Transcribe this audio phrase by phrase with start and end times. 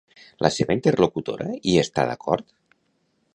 [0.45, 2.49] La seva interlocutora hi està d'acord?